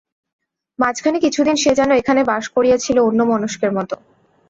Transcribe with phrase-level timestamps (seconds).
[0.79, 3.95] মাঝখানে কিছুদিন সে যেন এখানে বাস করিয়াছিল অন্যমনস্কের মতো।